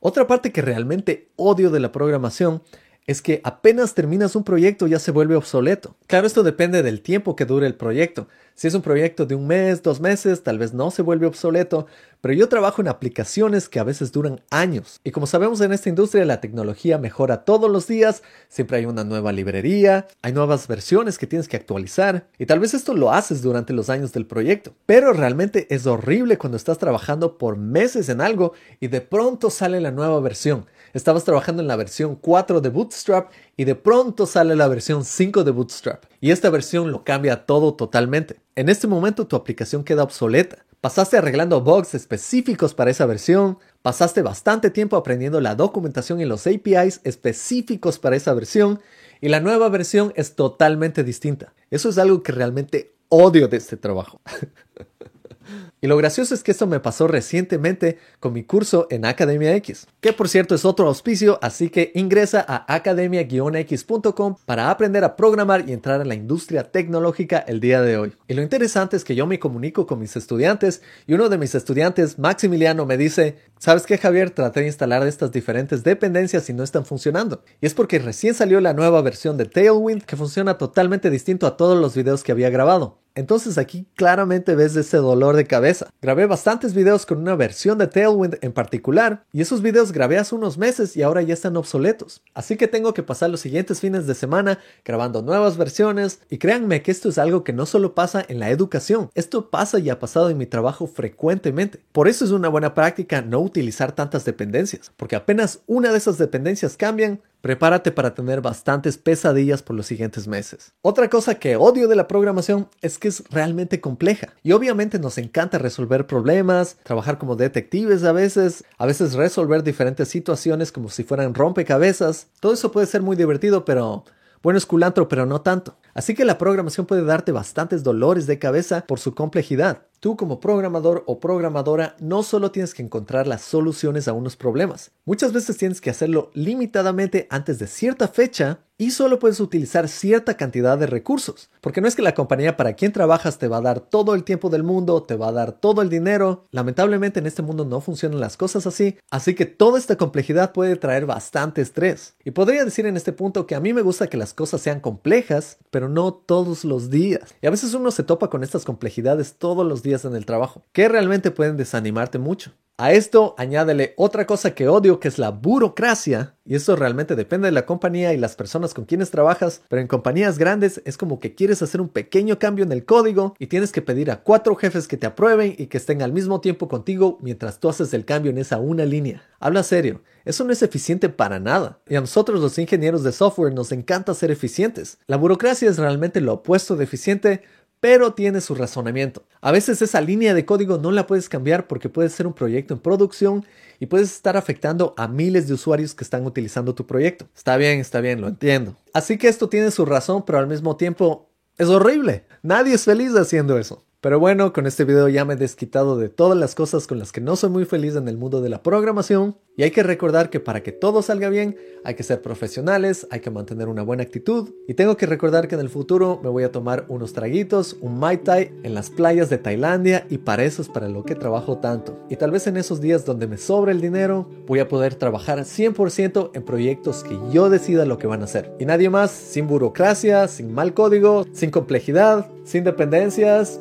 Otra 0.01 0.27
parte 0.27 0.51
que 0.51 0.61
realmente 0.61 1.29
odio 1.35 1.69
de 1.69 1.79
la 1.79 1.91
programación 1.91 2.63
es 3.09 3.23
que 3.23 3.41
apenas 3.43 3.95
terminas 3.95 4.35
un 4.35 4.43
proyecto 4.43 4.85
ya 4.85 4.99
se 4.99 5.09
vuelve 5.09 5.35
obsoleto. 5.35 5.95
Claro, 6.05 6.27
esto 6.27 6.43
depende 6.43 6.83
del 6.83 7.01
tiempo 7.01 7.35
que 7.35 7.45
dure 7.45 7.65
el 7.65 7.73
proyecto. 7.73 8.27
Si 8.53 8.67
es 8.67 8.75
un 8.75 8.83
proyecto 8.83 9.25
de 9.25 9.33
un 9.33 9.47
mes, 9.47 9.81
dos 9.81 9.99
meses, 9.99 10.43
tal 10.43 10.59
vez 10.59 10.75
no 10.75 10.91
se 10.91 11.01
vuelve 11.01 11.25
obsoleto, 11.25 11.87
pero 12.21 12.33
yo 12.33 12.49
trabajo 12.49 12.81
en 12.81 12.88
aplicaciones 12.88 13.69
que 13.69 13.79
a 13.79 13.83
veces 13.83 14.11
duran 14.11 14.41
años. 14.49 14.99
Y 15.03 15.11
como 15.11 15.27
sabemos 15.27 15.61
en 15.61 15.71
esta 15.71 15.89
industria 15.89 16.25
la 16.25 16.41
tecnología 16.41 16.97
mejora 16.97 17.45
todos 17.45 17.69
los 17.69 17.88
días, 17.88 18.23
siempre 18.47 18.77
hay 18.77 18.85
una 18.85 19.03
nueva 19.03 19.31
librería, 19.31 20.07
hay 20.21 20.33
nuevas 20.33 20.67
versiones 20.67 21.17
que 21.17 21.27
tienes 21.27 21.47
que 21.47 21.57
actualizar, 21.57 22.27
y 22.38 22.45
tal 22.45 22.59
vez 22.59 22.73
esto 22.73 22.93
lo 22.93 23.11
haces 23.11 23.41
durante 23.41 23.73
los 23.73 23.89
años 23.89 24.11
del 24.11 24.25
proyecto. 24.25 24.73
Pero 24.85 25.13
realmente 25.13 25.67
es 25.69 25.88
horrible 25.88 26.38
cuando 26.38 26.57
estás 26.57 26.77
trabajando 26.77 27.38
por 27.38 27.57
meses 27.57 28.09
en 28.09 28.21
algo 28.21 28.53
y 28.79 28.88
de 28.88 29.01
pronto 29.01 29.49
sale 29.49 29.79
la 29.79 29.91
nueva 29.91 30.19
versión 30.19 30.65
estabas 30.93 31.23
trabajando 31.23 31.61
en 31.61 31.67
la 31.67 31.75
versión 31.75 32.15
4 32.15 32.61
de 32.61 32.69
Bootstrap 32.69 33.31
y 33.57 33.65
de 33.65 33.75
pronto 33.75 34.25
sale 34.25 34.55
la 34.55 34.67
versión 34.67 35.05
5 35.05 35.43
de 35.43 35.51
Bootstrap. 35.51 36.05
Y 36.19 36.31
esta 36.31 36.49
versión 36.49 36.91
lo 36.91 37.03
cambia 37.03 37.45
todo 37.45 37.73
totalmente. 37.75 38.39
En 38.55 38.69
este 38.69 38.88
momento 38.88 39.27
tu 39.27 39.35
aplicación 39.35 39.83
queda 39.83 40.03
obsoleta 40.03 40.65
pasaste 40.81 41.17
arreglando 41.17 41.62
bugs 41.62 41.93
específicos 41.95 42.74
para 42.74 42.91
esa 42.91 43.05
versión, 43.05 43.57
pasaste 43.81 44.21
bastante 44.21 44.69
tiempo 44.69 44.95
aprendiendo 44.98 45.41
la 45.41 45.55
documentación 45.55 46.21
y 46.21 46.25
los 46.25 46.48
APIs 46.48 47.01
específicos 47.03 48.00
para 48.00 48.15
esa 48.15 48.33
versión, 48.33 48.79
y 49.21 49.29
la 49.29 49.41
nueva 49.41 49.67
versión 49.69 50.13
es 50.15 50.36
totalmente 50.36 51.03
distinta. 51.03 51.53
Eso 51.69 51.89
es 51.89 51.98
algo 51.98 52.24
que 52.24 52.31
realmente 52.31 52.93
odio 53.09 53.48
de 53.48 53.57
este 53.57 53.77
trabajo. 53.77 54.21
Y 55.81 55.88
lo 55.88 55.95
gracioso 55.95 56.33
es 56.33 56.43
que 56.43 56.51
esto 56.51 56.67
me 56.67 56.79
pasó 56.79 57.07
recientemente 57.07 57.98
con 58.19 58.33
mi 58.33 58.43
curso 58.43 58.88
en 58.89 59.05
Academia 59.05 59.55
X, 59.55 59.88
que 60.01 60.12
por 60.12 60.27
cierto 60.27 60.55
es 60.55 60.65
otro 60.65 60.88
auspicio, 60.88 61.39
así 61.41 61.69
que 61.69 61.91
ingresa 61.95 62.43
a 62.45 62.74
academia-x.com 62.74 64.36
para 64.45 64.71
aprender 64.71 65.05
a 65.05 65.15
programar 65.15 65.69
y 65.69 65.74
entrar 65.74 66.01
en 66.01 66.09
la 66.09 66.15
industria 66.15 66.63
tecnológica 66.63 67.39
el 67.39 67.62
día 67.62 67.81
de 67.81 67.98
hoy. 67.98 68.13
Y 68.27 68.33
lo 68.33 68.41
interesante 68.41 68.98
es 68.98 69.05
que 69.05 69.15
yo 69.15 69.25
me 69.25 69.39
comunico 69.39 69.88
con 69.88 70.00
mis 70.00 70.17
estudiantes 70.17 70.81
y 71.07 71.13
uno 71.13 71.29
de 71.29 71.38
mis 71.38 71.55
estudiantes, 71.55 72.19
Maximiliano, 72.19 72.86
me 72.86 72.98
dice, 72.98 73.38
¿sabes 73.57 73.86
qué 73.86 73.98
Javier? 73.98 74.31
Traté 74.31 74.62
de 74.62 74.67
instalar 74.67 75.07
estas 75.07 75.31
diferentes 75.31 75.83
dependencias 75.83 76.50
y 76.50 76.53
no 76.53 76.63
están 76.63 76.86
funcionando. 76.86 77.43
Y 77.62 77.67
es 77.67 77.74
porque 77.74 78.00
recién 78.00 78.33
salió 78.33 78.59
la 78.59 78.74
nueva 78.74 79.01
versión 79.01 79.38
de 79.38 79.45
Tailwind 79.45 80.03
que 80.03 80.17
funciona 80.17 80.57
totalmente 80.57 81.09
distinto 81.09 81.48
a 81.48 81.55
todos 81.55 81.77
los 81.77 81.95
videos 81.95 82.24
que 82.24 82.31
había 82.31 82.50
grabado. 82.50 83.00
Entonces 83.15 83.57
aquí 83.57 83.86
claramente 83.95 84.55
ves 84.55 84.75
ese 84.75 84.98
dolor 84.98 85.36
de 85.36 85.45
cabeza. 85.45 85.68
Grabé 86.01 86.25
bastantes 86.25 86.73
videos 86.73 87.05
con 87.05 87.19
una 87.19 87.35
versión 87.35 87.77
de 87.77 87.88
Tailwind 87.88 88.38
en 88.41 88.51
particular 88.53 89.23
y 89.31 89.41
esos 89.41 89.61
videos 89.61 89.91
grabé 89.91 90.17
hace 90.17 90.33
unos 90.33 90.57
meses 90.57 90.97
y 90.97 91.03
ahora 91.03 91.21
ya 91.21 91.33
están 91.33 91.57
obsoletos. 91.57 92.21
Así 92.33 92.57
que 92.57 92.67
tengo 92.67 92.93
que 92.93 93.03
pasar 93.03 93.29
los 93.29 93.41
siguientes 93.41 93.79
fines 93.79 94.07
de 94.07 94.15
semana 94.15 94.59
grabando 94.83 95.21
nuevas 95.21 95.57
versiones 95.57 96.19
y 96.29 96.38
créanme 96.38 96.81
que 96.81 96.91
esto 96.91 97.09
es 97.09 97.17
algo 97.17 97.43
que 97.43 97.53
no 97.53 97.65
solo 97.65 97.93
pasa 97.93 98.25
en 98.27 98.39
la 98.39 98.49
educación, 98.49 99.11
esto 99.13 99.49
pasa 99.49 99.79
y 99.79 99.89
ha 99.89 99.99
pasado 99.99 100.29
en 100.29 100.38
mi 100.38 100.45
trabajo 100.45 100.88
frecuentemente. 100.88 101.79
Por 101.91 102.07
eso 102.07 102.25
es 102.25 102.31
una 102.31 102.49
buena 102.49 102.73
práctica 102.73 103.21
no 103.21 103.39
utilizar 103.39 103.91
tantas 103.91 104.25
dependencias, 104.25 104.91
porque 104.97 105.15
apenas 105.15 105.59
una 105.67 105.91
de 105.91 105.97
esas 105.97 106.17
dependencias 106.17 106.77
cambian, 106.77 107.21
Prepárate 107.41 107.91
para 107.91 108.13
tener 108.13 108.41
bastantes 108.41 108.98
pesadillas 108.98 109.63
por 109.63 109.75
los 109.75 109.86
siguientes 109.86 110.27
meses. 110.27 110.74
Otra 110.81 111.10
cosa 111.10 111.36
que 111.36 111.55
odio 111.55 111.88
de 111.88 111.96
la 111.96 112.08
programación 112.08 112.67
es 112.81 112.98
que 112.98 113.08
es 113.08 113.24
realmente 113.29 113.79
compleja 113.79 114.34
y 114.43 114.51
obviamente 114.51 115.00
nos 115.00 115.17
encanta 115.17 115.58
resolver 115.58 116.05
problemas, 116.05 116.77
trabajar 116.84 117.17
como 117.17 117.38
detectives 117.38 118.03
a 118.03 118.12
veces, 118.12 118.65
a 118.77 118.86
veces 118.86 119.13
resolver 119.13 119.63
diferentes 119.63 120.10
situaciones 120.10 120.72
como 120.72 120.89
si 120.89 121.03
fueran 121.03 121.34
rompecabezas. 121.34 122.27
Todo 122.41 122.53
eso 122.53 122.72
puede 122.72 122.88
ser 122.88 123.01
muy 123.01 123.15
divertido, 123.15 123.63
pero 123.63 124.03
bueno, 124.41 124.58
es 124.58 124.65
culantro, 124.65 125.08
pero 125.10 125.25
no 125.25 125.41
tanto. 125.41 125.77
Así 125.93 126.15
que 126.15 126.25
la 126.25 126.38
programación 126.38 126.86
puede 126.86 127.03
darte 127.03 127.31
bastantes 127.31 127.84
dolores 127.84 128.27
de 128.27 128.39
cabeza 128.39 128.86
por 128.88 129.00
su 129.00 129.15
complejidad. 129.15 129.84
Tú 130.00 130.15
como 130.15 130.39
programador 130.39 131.03
o 131.08 131.19
programadora 131.19 131.96
no 132.00 132.24
solo 132.24 132.51
tienes 132.51 132.74
que 132.74 132.81
encontrar 132.81 133.27
las 133.27 133.41
soluciones 133.41 134.08
a 134.08 134.13
unos 134.13 134.38
problemas, 134.38 134.91
muchas 135.03 135.34
veces 135.34 135.58
tienes 135.58 135.81
que 135.81 135.89
hacerlo 135.89 136.31
limitadamente 136.34 137.27
antes 137.29 137.60
de 137.60 137.67
cierta 137.67 138.08
fecha 138.08 138.60
y 138.81 138.91
solo 138.91 139.19
puedes 139.19 139.41
utilizar 139.41 139.89
cierta 139.89 140.38
cantidad 140.38 140.77
de 140.77 140.88
recursos, 140.88 141.50
porque 141.60 141.81
no 141.81 141.88
es 141.89 141.98
que 141.98 142.01
la 142.01 142.13
compañía 142.13 142.55
para 142.55 142.74
quien 142.74 142.93
trabajas 142.93 143.38
te 143.38 143.50
va 143.50 143.58
a 143.58 143.62
dar 143.62 143.81
todo 143.81 144.15
el 144.15 144.24
tiempo 144.24 144.50
del 144.50 144.63
mundo, 144.63 145.03
te 145.03 145.17
va 145.17 145.27
a 145.27 145.34
dar 145.34 145.51
todo 145.51 145.81
el 145.81 145.89
dinero, 145.89 146.48
lamentablemente 146.51 147.19
en 147.19 147.25
este 147.25 147.41
mundo 147.41 147.65
no 147.65 147.81
funcionan 147.81 148.22
las 148.22 148.38
cosas 148.38 148.65
así, 148.65 148.98
así 149.12 149.36
que 149.36 149.46
toda 149.46 149.77
esta 149.77 149.98
complejidad 149.98 150.53
puede 150.53 150.77
traer 150.77 151.05
bastante 151.05 151.62
estrés. 151.62 152.15
Y 152.24 152.31
podría 152.31 152.63
decir 152.63 152.86
en 152.86 152.96
este 152.96 153.12
punto 153.12 153.46
que 153.46 153.55
a 153.55 153.60
mí 153.60 153.74
me 153.74 153.81
gusta 153.81 154.08
que 154.08 154.15
las 154.15 154.34
cosas 154.34 154.62
sean 154.62 154.79
complejas, 154.79 155.58
pero 155.79 155.88
no 155.88 156.13
todos 156.13 156.65
los 156.65 156.89
días. 156.89 157.33
Y 157.41 157.48
a 157.48 157.51
veces 157.51 157.74
uno 157.74 157.89
se 157.91 158.03
topa 158.03 158.29
con 158.29 158.43
estas 158.43 158.65
complejidades 158.65 159.36
todos 159.38 159.65
los 159.65 159.81
días 159.81 160.03
en 160.03 160.13
el 160.13 160.25
trabajo, 160.25 160.65
que 160.74 160.89
realmente 160.89 161.31
pueden 161.31 161.55
desanimarte 161.55 162.19
mucho. 162.19 162.51
A 162.81 162.93
esto 162.93 163.36
añádele 163.38 163.93
otra 163.98 164.25
cosa 164.25 164.55
que 164.55 164.69
odio 164.69 165.01
que 165.01 165.09
es 165.09 165.19
la 165.19 165.31
burocracia 165.31 166.36
y 166.45 166.55
eso 166.55 166.77
realmente 166.77 167.17
depende 167.17 167.48
de 167.48 167.51
la 167.51 167.65
compañía 167.65 168.13
y 168.13 168.17
las 168.17 168.38
personas 168.38 168.74
con 168.74 168.86
quienes 168.86 169.12
trabajas, 169.12 169.62
pero 169.67 169.81
en 169.81 169.89
compañías 169.89 170.38
grandes 170.38 170.81
es 170.86 170.95
como 170.95 171.19
que 171.19 171.36
quieres 171.36 171.62
hacer 171.62 171.81
un 171.81 171.89
pequeño 171.89 172.39
cambio 172.39 172.63
en 172.63 172.71
el 172.71 172.86
código 172.86 173.36
y 173.38 173.48
tienes 173.48 173.74
que 173.74 173.81
pedir 173.81 174.09
a 174.09 174.24
cuatro 174.24 174.55
jefes 174.55 174.88
que 174.88 174.95
te 174.95 175.07
aprueben 175.07 175.55
y 175.57 175.65
que 175.65 175.75
estén 175.75 176.01
al 176.01 176.13
mismo 176.13 176.39
tiempo 176.39 176.69
contigo 176.69 177.17
mientras 177.21 177.59
tú 177.59 177.67
haces 177.67 177.93
el 177.93 178.05
cambio 178.05 178.31
en 178.31 178.38
esa 178.38 178.59
una 178.59 178.86
línea. 178.86 179.24
Habla 179.41 179.63
serio, 179.63 180.01
eso 180.24 180.43
no 180.45 180.53
es 180.53 180.62
eficiente 180.62 181.09
para 181.09 181.39
nada. 181.39 181.79
Y 181.88 181.95
a 181.95 182.01
nosotros 182.01 182.39
los 182.39 182.57
ingenieros 182.59 183.03
de 183.03 183.12
software 183.12 183.53
nos 183.53 183.71
encanta 183.71 184.13
ser 184.13 184.31
eficientes. 184.31 185.00
La 185.07 185.17
burocracia 185.17 185.69
es 185.69 185.77
realmente 185.77 186.21
lo 186.21 186.33
opuesto 186.33 186.75
de 186.75 186.86
eficiente 186.86 187.41
pero 187.79 188.13
tiene 188.13 188.41
su 188.41 188.55
razonamiento. 188.55 189.25
A 189.41 189.51
veces 189.51 189.81
esa 189.81 190.01
línea 190.01 190.33
de 190.33 190.45
código 190.45 190.77
no 190.77 190.91
la 190.91 191.07
puedes 191.07 191.29
cambiar 191.29 191.67
porque 191.67 191.89
puede 191.89 192.09
ser 192.09 192.27
un 192.27 192.33
proyecto 192.33 192.74
en 192.74 192.79
producción 192.79 193.45
y 193.79 193.86
puedes 193.86 194.12
estar 194.12 194.36
afectando 194.36 194.93
a 194.98 195.07
miles 195.07 195.48
de 195.48 195.53
usuarios 195.53 195.95
que 195.95 196.03
están 196.03 196.25
utilizando 196.25 196.75
tu 196.75 196.86
proyecto. 196.86 197.27
Está 197.36 197.55
bien, 197.57 197.79
está 197.79 198.01
bien, 198.01 198.19
lo 198.21 198.27
entiendo. 198.27 198.75
Así 198.93 199.17
que 199.17 199.27
esto 199.27 199.48
tiene 199.48 199.71
su 199.71 199.86
razón, 199.86 200.24
pero 200.25 200.39
al 200.39 200.48
mismo 200.48 200.75
tiempo 200.75 201.29
es 201.57 201.67
horrible. 201.67 202.25
Nadie 202.41 202.74
es 202.74 202.83
feliz 202.83 203.15
haciendo 203.15 203.57
eso. 203.57 203.86
Pero 204.01 204.17
bueno, 204.17 204.53
con 204.53 204.65
este 204.65 204.85
video 204.85 205.09
ya 205.09 205.25
me 205.25 205.33
he 205.33 205.37
desquitado 205.37 205.97
de 205.97 206.07
todas 206.07 206.37
las 206.37 206.55
cosas 206.55 206.87
con 206.87 206.99
las 206.99 207.11
que 207.11 207.19
no 207.19 207.35
soy 207.35 207.49
muy 207.49 207.65
feliz 207.65 207.97
en 207.97 208.07
el 208.07 208.15
mundo 208.15 208.39
de 208.39 208.47
la 208.47 208.63
programación 208.63 209.35
y 209.57 209.63
hay 209.63 209.71
que 209.71 209.83
recordar 209.83 210.29
que 210.29 210.39
para 210.39 210.63
que 210.63 210.71
todo 210.71 211.01
salga 211.01 211.27
bien 211.27 211.57
hay 211.83 211.95
que 211.95 212.03
ser 212.03 212.21
profesionales, 212.21 213.07
hay 213.11 213.19
que 213.19 213.29
mantener 213.29 213.67
una 213.67 213.83
buena 213.83 214.03
actitud 214.03 214.51
y 214.69 214.75
tengo 214.75 214.95
que 214.95 215.05
recordar 215.05 215.49
que 215.49 215.55
en 215.55 215.61
el 215.61 215.67
futuro 215.67 216.21
me 216.23 216.29
voy 216.29 216.43
a 216.43 216.51
tomar 216.53 216.85
unos 216.87 217.11
traguitos, 217.11 217.75
un 217.81 217.99
Mai 217.99 218.19
Tai 218.19 218.53
en 218.63 218.73
las 218.73 218.89
playas 218.89 219.29
de 219.29 219.37
Tailandia 219.37 220.07
y 220.09 220.19
para 220.19 220.45
eso 220.45 220.61
es 220.61 220.69
para 220.69 220.87
lo 220.87 221.03
que 221.03 221.15
trabajo 221.15 221.57
tanto. 221.57 221.99
Y 222.09 222.15
tal 222.15 222.31
vez 222.31 222.47
en 222.47 222.55
esos 222.55 222.79
días 222.79 223.03
donde 223.03 223.27
me 223.27 223.37
sobra 223.37 223.73
el 223.73 223.81
dinero 223.81 224.29
voy 224.47 224.59
a 224.59 224.69
poder 224.69 224.95
trabajar 224.95 225.39
100% 225.39 226.31
en 226.35 226.43
proyectos 226.43 227.03
que 227.03 227.19
yo 227.33 227.49
decida 227.49 227.83
lo 227.83 227.97
que 227.97 228.07
van 228.07 228.21
a 228.21 228.25
hacer. 228.25 228.55
Y 228.59 228.65
nadie 228.65 228.89
más, 228.89 229.11
sin 229.11 229.47
burocracia, 229.47 230.29
sin 230.29 230.53
mal 230.53 230.73
código, 230.73 231.25
sin 231.33 231.51
complejidad, 231.51 232.31
sin 232.45 232.63
dependencias. 232.63 233.59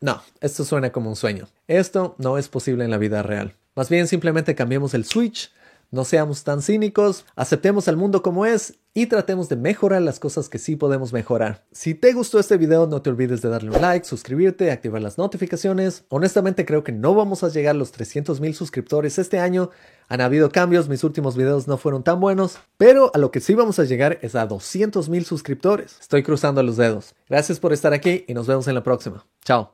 No, 0.00 0.22
esto 0.40 0.64
suena 0.64 0.92
como 0.92 1.10
un 1.10 1.16
sueño. 1.16 1.48
Esto 1.66 2.14
no 2.18 2.38
es 2.38 2.48
posible 2.48 2.84
en 2.84 2.90
la 2.90 2.98
vida 2.98 3.22
real. 3.22 3.54
Más 3.74 3.88
bien 3.88 4.06
simplemente 4.06 4.54
cambiemos 4.54 4.94
el 4.94 5.04
switch, 5.04 5.52
no 5.90 6.04
seamos 6.04 6.44
tan 6.44 6.60
cínicos, 6.60 7.24
aceptemos 7.34 7.88
al 7.88 7.96
mundo 7.96 8.22
como 8.22 8.44
es 8.44 8.74
y 8.92 9.06
tratemos 9.06 9.48
de 9.48 9.56
mejorar 9.56 10.02
las 10.02 10.18
cosas 10.18 10.48
que 10.48 10.58
sí 10.58 10.76
podemos 10.76 11.12
mejorar. 11.12 11.64
Si 11.72 11.94
te 11.94 12.12
gustó 12.12 12.38
este 12.38 12.58
video 12.58 12.86
no 12.86 13.00
te 13.00 13.08
olvides 13.08 13.40
de 13.40 13.48
darle 13.48 13.70
un 13.70 13.80
like, 13.80 14.04
suscribirte, 14.04 14.70
activar 14.70 15.00
las 15.00 15.16
notificaciones. 15.16 16.04
Honestamente 16.10 16.66
creo 16.66 16.84
que 16.84 16.92
no 16.92 17.14
vamos 17.14 17.42
a 17.42 17.48
llegar 17.48 17.74
a 17.74 17.78
los 17.78 17.92
300 17.92 18.40
mil 18.40 18.54
suscriptores 18.54 19.18
este 19.18 19.38
año. 19.38 19.70
Han 20.08 20.20
habido 20.20 20.50
cambios, 20.50 20.88
mis 20.88 21.04
últimos 21.04 21.36
videos 21.36 21.68
no 21.68 21.78
fueron 21.78 22.02
tan 22.02 22.20
buenos, 22.20 22.58
pero 22.76 23.10
a 23.14 23.18
lo 23.18 23.30
que 23.30 23.40
sí 23.40 23.54
vamos 23.54 23.78
a 23.78 23.84
llegar 23.84 24.18
es 24.20 24.34
a 24.34 24.46
200 24.46 25.08
mil 25.08 25.24
suscriptores. 25.24 25.96
Estoy 26.00 26.22
cruzando 26.22 26.62
los 26.62 26.76
dedos. 26.76 27.14
Gracias 27.28 27.60
por 27.60 27.72
estar 27.72 27.94
aquí 27.94 28.24
y 28.28 28.34
nos 28.34 28.46
vemos 28.46 28.68
en 28.68 28.74
la 28.74 28.82
próxima. 28.82 29.24
Chao. 29.44 29.72